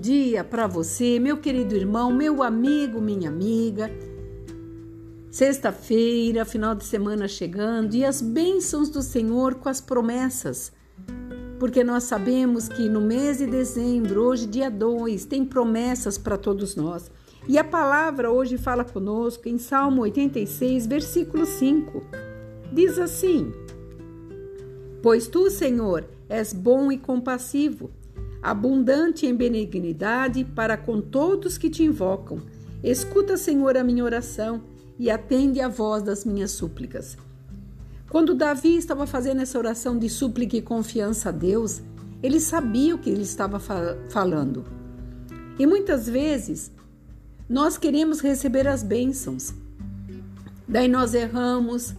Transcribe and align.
dia 0.00 0.42
para 0.42 0.66
você, 0.66 1.18
meu 1.18 1.36
querido 1.36 1.74
irmão, 1.74 2.12
meu 2.12 2.42
amigo, 2.42 3.00
minha 3.00 3.28
amiga. 3.28 3.90
Sexta-feira, 5.30 6.44
final 6.44 6.74
de 6.74 6.84
semana 6.84 7.28
chegando 7.28 7.94
e 7.94 8.04
as 8.04 8.20
bênçãos 8.20 8.88
do 8.88 9.02
Senhor 9.02 9.54
com 9.54 9.68
as 9.68 9.80
promessas. 9.80 10.72
Porque 11.58 11.84
nós 11.84 12.04
sabemos 12.04 12.68
que 12.68 12.88
no 12.88 13.00
mês 13.00 13.38
de 13.38 13.46
dezembro, 13.46 14.22
hoje, 14.22 14.46
dia 14.46 14.70
2, 14.70 15.24
tem 15.24 15.44
promessas 15.44 16.16
para 16.16 16.36
todos 16.36 16.74
nós. 16.76 17.10
E 17.46 17.58
a 17.58 17.64
palavra 17.64 18.30
hoje 18.30 18.58
fala 18.58 18.84
conosco 18.84 19.48
em 19.48 19.58
Salmo 19.58 20.02
86, 20.02 20.86
versículo 20.86 21.46
5. 21.46 22.02
Diz 22.72 22.98
assim: 22.98 23.52
Pois 25.02 25.26
tu, 25.26 25.50
Senhor, 25.50 26.04
és 26.28 26.52
bom 26.52 26.92
e 26.92 26.98
compassivo 26.98 27.90
abundante 28.42 29.26
em 29.26 29.34
benignidade 29.34 30.44
para 30.44 30.76
com 30.76 31.00
todos 31.00 31.58
que 31.58 31.68
te 31.68 31.82
invocam. 31.82 32.40
Escuta, 32.82 33.36
Senhor, 33.36 33.76
a 33.76 33.84
minha 33.84 34.04
oração 34.04 34.62
e 34.98 35.10
atende 35.10 35.60
a 35.60 35.68
voz 35.68 36.02
das 36.02 36.24
minhas 36.24 36.50
súplicas. 36.52 37.16
Quando 38.08 38.34
Davi 38.34 38.76
estava 38.76 39.06
fazendo 39.06 39.42
essa 39.42 39.58
oração 39.58 39.98
de 39.98 40.08
súplica 40.08 40.56
e 40.56 40.62
confiança 40.62 41.28
a 41.28 41.32
Deus, 41.32 41.82
ele 42.22 42.40
sabia 42.40 42.94
o 42.94 42.98
que 42.98 43.10
ele 43.10 43.22
estava 43.22 43.60
falando. 44.08 44.64
E 45.58 45.66
muitas 45.66 46.08
vezes 46.08 46.72
nós 47.48 47.76
queremos 47.76 48.20
receber 48.20 48.66
as 48.66 48.82
bênçãos. 48.82 49.52
Daí 50.66 50.88
nós 50.88 51.14
erramos, 51.14 51.94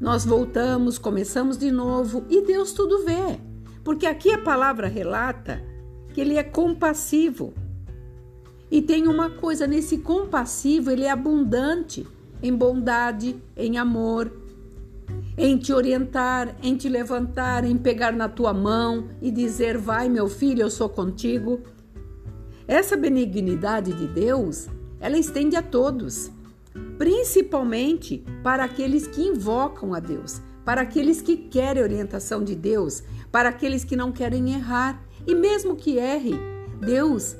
nós 0.00 0.24
voltamos, 0.24 0.98
começamos 0.98 1.56
de 1.56 1.70
novo 1.70 2.24
e 2.28 2.42
Deus 2.42 2.72
tudo 2.72 3.04
vê. 3.04 3.38
Porque 3.86 4.04
aqui 4.04 4.32
a 4.32 4.38
palavra 4.38 4.88
relata 4.88 5.62
que 6.12 6.20
ele 6.20 6.34
é 6.34 6.42
compassivo. 6.42 7.54
E 8.68 8.82
tem 8.82 9.06
uma 9.06 9.30
coisa 9.30 9.64
nesse 9.64 9.98
compassivo, 9.98 10.90
ele 10.90 11.04
é 11.04 11.10
abundante 11.10 12.04
em 12.42 12.52
bondade, 12.52 13.40
em 13.56 13.78
amor, 13.78 14.32
em 15.38 15.56
te 15.56 15.72
orientar, 15.72 16.56
em 16.64 16.74
te 16.76 16.88
levantar, 16.88 17.64
em 17.64 17.78
pegar 17.78 18.12
na 18.12 18.28
tua 18.28 18.52
mão 18.52 19.08
e 19.22 19.30
dizer: 19.30 19.78
"Vai, 19.78 20.08
meu 20.08 20.28
filho, 20.28 20.62
eu 20.62 20.70
sou 20.70 20.88
contigo". 20.88 21.60
Essa 22.66 22.96
benignidade 22.96 23.92
de 23.92 24.08
Deus, 24.08 24.66
ela 24.98 25.16
estende 25.16 25.54
a 25.54 25.62
todos, 25.62 26.28
principalmente 26.98 28.24
para 28.42 28.64
aqueles 28.64 29.06
que 29.06 29.22
invocam 29.22 29.94
a 29.94 30.00
Deus, 30.00 30.42
para 30.66 30.80
aqueles 30.80 31.22
que 31.22 31.36
querem 31.36 31.80
orientação 31.80 32.42
de 32.42 32.56
Deus, 32.56 33.04
para 33.30 33.50
aqueles 33.50 33.84
que 33.84 33.94
não 33.94 34.10
querem 34.10 34.52
errar. 34.52 35.00
E 35.24 35.32
mesmo 35.32 35.76
que 35.76 35.96
erre, 35.96 36.34
Deus, 36.84 37.36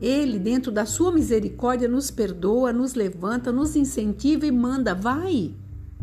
Ele, 0.00 0.38
dentro 0.38 0.72
da 0.72 0.86
sua 0.86 1.12
misericórdia, 1.12 1.86
nos 1.86 2.10
perdoa, 2.10 2.72
nos 2.72 2.94
levanta, 2.94 3.52
nos 3.52 3.76
incentiva 3.76 4.46
e 4.46 4.50
manda: 4.50 4.94
vai, 4.94 5.54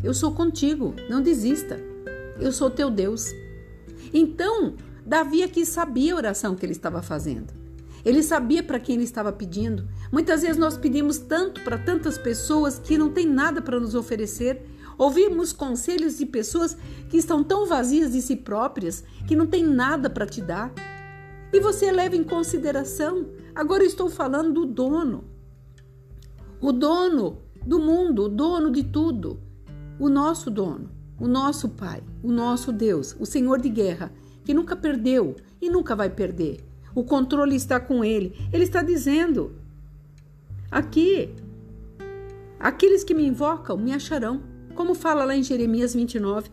eu 0.04 0.14
sou 0.14 0.30
contigo, 0.30 0.94
não 1.10 1.20
desista, 1.20 1.80
eu 2.40 2.52
sou 2.52 2.70
teu 2.70 2.88
Deus. 2.88 3.26
Então, 4.14 4.74
Davi 5.04 5.42
aqui 5.42 5.66
sabia 5.66 6.14
a 6.14 6.16
oração 6.16 6.54
que 6.54 6.64
ele 6.64 6.72
estava 6.72 7.02
fazendo. 7.02 7.52
Ele 8.04 8.22
sabia 8.22 8.62
para 8.62 8.78
quem 8.78 8.94
ele 8.94 9.04
estava 9.04 9.32
pedindo. 9.32 9.88
Muitas 10.12 10.42
vezes 10.42 10.56
nós 10.56 10.76
pedimos 10.76 11.18
tanto 11.18 11.60
para 11.64 11.76
tantas 11.76 12.16
pessoas 12.16 12.78
que 12.78 12.96
não 12.96 13.10
tem 13.10 13.26
nada 13.26 13.60
para 13.60 13.80
nos 13.80 13.96
oferecer 13.96 14.64
Ouvimos 14.98 15.52
conselhos 15.52 16.18
de 16.18 16.26
pessoas 16.26 16.76
que 17.08 17.16
estão 17.16 17.44
tão 17.44 17.66
vazias 17.66 18.10
de 18.10 18.20
si 18.20 18.34
próprias 18.34 19.04
que 19.28 19.36
não 19.36 19.46
têm 19.46 19.64
nada 19.64 20.10
para 20.10 20.26
te 20.26 20.42
dar. 20.42 20.72
E 21.52 21.60
você 21.60 21.92
leva 21.92 22.16
em 22.16 22.24
consideração. 22.24 23.28
Agora 23.54 23.84
estou 23.84 24.10
falando 24.10 24.52
do 24.52 24.66
dono. 24.66 25.24
O 26.60 26.72
dono 26.72 27.38
do 27.64 27.78
mundo, 27.78 28.24
o 28.24 28.28
dono 28.28 28.72
de 28.72 28.82
tudo. 28.82 29.38
O 30.00 30.08
nosso 30.08 30.50
dono, 30.50 30.90
o 31.18 31.28
nosso 31.28 31.68
Pai, 31.68 32.02
o 32.22 32.32
nosso 32.32 32.72
Deus, 32.72 33.14
o 33.20 33.26
Senhor 33.26 33.60
de 33.60 33.68
guerra, 33.68 34.12
que 34.44 34.52
nunca 34.52 34.74
perdeu 34.74 35.36
e 35.60 35.70
nunca 35.70 35.94
vai 35.94 36.10
perder. 36.10 36.64
O 36.92 37.04
controle 37.04 37.54
está 37.54 37.78
com 37.78 38.04
ele. 38.04 38.34
Ele 38.52 38.64
está 38.64 38.82
dizendo: 38.82 39.52
aqui, 40.68 41.34
aqueles 42.58 43.04
que 43.04 43.14
me 43.14 43.24
invocam 43.24 43.76
me 43.76 43.92
acharão 43.92 44.42
como 44.78 44.94
fala 44.94 45.24
lá 45.24 45.34
em 45.34 45.42
Jeremias 45.42 45.92
29. 45.92 46.50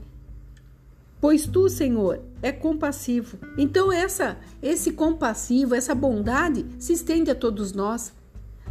Pois 1.22 1.46
tu, 1.46 1.70
Senhor, 1.70 2.20
é 2.42 2.52
compassivo. 2.52 3.38
Então 3.56 3.92
essa 3.92 4.36
esse 4.64 4.94
compassivo, 4.94 5.76
essa 5.76 5.94
bondade 5.94 6.66
se 6.80 6.94
estende 6.94 7.30
a 7.30 7.36
todos 7.36 7.72
nós. 7.72 8.12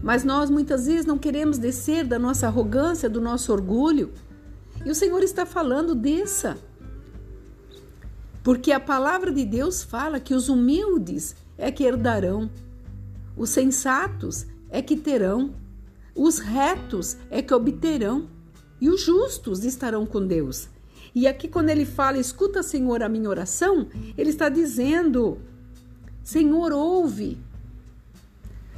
Mas 0.02 0.24
nós 0.24 0.50
muitas 0.50 0.86
vezes 0.86 1.06
não 1.06 1.16
queremos 1.16 1.56
descer 1.56 2.04
da 2.04 2.18
nossa 2.18 2.48
arrogância, 2.48 3.08
do 3.08 3.20
nosso 3.20 3.52
orgulho. 3.52 4.12
E 4.84 4.90
o 4.90 4.94
Senhor 4.94 5.22
está 5.22 5.46
falando 5.46 5.94
desça. 5.94 6.58
Porque 8.42 8.72
a 8.72 8.80
palavra 8.80 9.30
de 9.30 9.44
Deus 9.44 9.84
fala 9.84 10.18
que 10.18 10.34
os 10.34 10.48
humildes 10.48 11.36
é 11.56 11.70
que 11.70 11.84
herdarão, 11.84 12.50
os 13.36 13.50
sensatos 13.50 14.46
é 14.68 14.82
que 14.82 14.96
terão, 14.96 15.54
os 16.12 16.40
retos 16.40 17.16
é 17.30 17.40
que 17.40 17.54
obterão 17.54 18.34
e 18.84 18.90
os 18.90 19.00
justos 19.00 19.64
estarão 19.64 20.04
com 20.04 20.26
Deus. 20.26 20.68
E 21.14 21.26
aqui, 21.26 21.48
quando 21.48 21.70
ele 21.70 21.86
fala, 21.86 22.18
escuta, 22.18 22.62
Senhor, 22.62 23.02
a 23.02 23.08
minha 23.08 23.30
oração, 23.30 23.88
ele 24.14 24.28
está 24.28 24.50
dizendo: 24.50 25.38
Senhor, 26.22 26.70
ouve. 26.70 27.38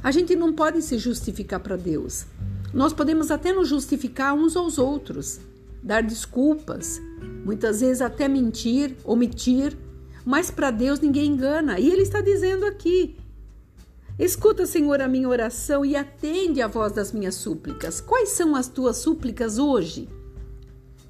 A 0.01 0.09
gente 0.09 0.33
não 0.33 0.53
pode 0.53 0.81
se 0.81 0.97
justificar 0.97 1.59
para 1.59 1.75
Deus. 1.75 2.25
Nós 2.73 2.93
podemos 2.93 3.31
até 3.31 3.51
nos 3.51 3.67
justificar 3.67 4.33
uns 4.33 4.55
aos 4.55 4.77
outros, 4.77 5.41
dar 5.83 6.01
desculpas, 6.01 7.01
muitas 7.43 7.81
vezes 7.81 8.01
até 8.01 8.29
mentir, 8.29 8.95
omitir, 9.03 9.77
mas 10.25 10.49
para 10.49 10.71
Deus 10.71 11.01
ninguém 11.01 11.33
engana. 11.33 11.81
E 11.81 11.91
ele 11.91 12.03
está 12.03 12.21
dizendo 12.21 12.65
aqui: 12.65 13.17
Escuta, 14.19 14.65
Senhor, 14.65 14.99
a 14.99 15.07
minha 15.07 15.29
oração 15.29 15.85
e 15.85 15.95
atende 15.95 16.59
a 16.59 16.67
voz 16.67 16.91
das 16.91 17.11
minhas 17.11 17.35
súplicas. 17.35 18.01
Quais 18.01 18.29
são 18.29 18.55
as 18.55 18.67
tuas 18.67 18.97
súplicas 18.97 19.59
hoje? 19.59 20.09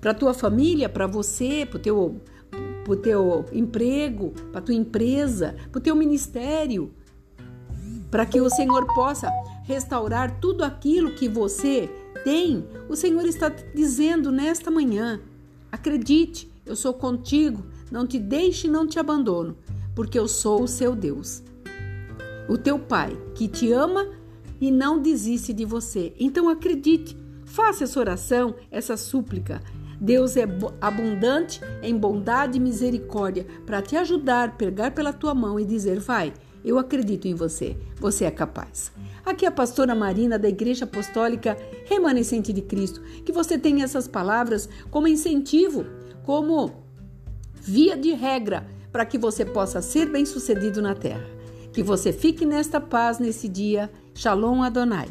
Para 0.01 0.13
tua 0.13 0.33
família, 0.33 0.89
para 0.89 1.07
você, 1.07 1.65
para 1.65 1.77
o 1.77 1.81
teu, 1.81 2.21
teu 3.01 3.45
emprego, 3.53 4.33
para 4.51 4.59
tua 4.59 4.75
empresa, 4.75 5.55
para 5.71 5.79
o 5.79 5.81
teu 5.81 5.95
ministério, 5.95 6.93
para 8.11 8.25
que 8.25 8.41
o 8.41 8.49
Senhor 8.49 8.85
possa 8.93 9.31
restaurar 9.63 10.41
tudo 10.41 10.65
aquilo 10.65 11.15
que 11.15 11.29
você 11.29 11.89
tem. 12.25 12.67
O 12.89 12.95
Senhor 12.97 13.25
está 13.25 13.47
dizendo 13.47 14.33
nesta 14.33 14.69
manhã: 14.69 15.21
acredite, 15.71 16.51
eu 16.65 16.75
sou 16.75 16.93
contigo, 16.93 17.63
não 17.89 18.05
te 18.05 18.19
deixe, 18.19 18.67
não 18.67 18.85
te 18.85 18.99
abandono, 18.99 19.55
porque 19.95 20.19
eu 20.19 20.27
sou 20.27 20.63
o 20.63 20.67
seu 20.67 20.93
Deus 20.93 21.41
o 22.47 22.57
teu 22.57 22.79
Pai, 22.79 23.17
que 23.35 23.47
te 23.47 23.71
ama 23.71 24.07
e 24.59 24.71
não 24.71 24.99
desiste 25.01 25.53
de 25.53 25.65
você. 25.65 26.13
Então 26.19 26.49
acredite, 26.49 27.17
faça 27.45 27.83
essa 27.83 27.99
oração, 27.99 28.55
essa 28.71 28.97
súplica. 28.97 29.61
Deus 29.99 30.37
é 30.37 30.43
abundante 30.79 31.59
em 31.81 31.97
bondade 31.97 32.57
e 32.57 32.61
misericórdia 32.61 33.45
para 33.65 33.81
te 33.81 33.95
ajudar, 33.95 34.55
pegar 34.55 34.91
pela 34.91 35.11
tua 35.11 35.33
mão 35.33 35.59
e 35.59 35.65
dizer: 35.65 35.99
Vai, 35.99 36.33
eu 36.63 36.77
acredito 36.77 37.27
em 37.27 37.33
você, 37.33 37.75
você 37.99 38.25
é 38.25 38.31
capaz. 38.31 38.91
Aqui 39.25 39.45
é 39.45 39.47
a 39.49 39.51
pastora 39.51 39.95
Marina 39.95 40.37
da 40.37 40.47
Igreja 40.47 40.85
Apostólica 40.85 41.57
Remanescente 41.85 42.53
de 42.53 42.61
Cristo. 42.61 43.01
Que 43.25 43.31
você 43.31 43.57
tenha 43.57 43.83
essas 43.83 44.07
palavras 44.07 44.69
como 44.91 45.07
incentivo, 45.07 45.85
como 46.23 46.83
via 47.55 47.97
de 47.97 48.13
regra 48.13 48.67
para 48.91 49.05
que 49.05 49.17
você 49.17 49.43
possa 49.43 49.81
ser 49.81 50.09
bem-sucedido 50.09 50.81
na 50.81 50.95
terra. 50.95 51.36
Que 51.77 51.83
você 51.83 52.11
fique 52.11 52.43
nesta 52.43 52.81
paz 52.81 53.19
nesse 53.19 53.47
dia. 53.47 53.87
Shalom 54.15 54.63
Adonai. 54.63 55.09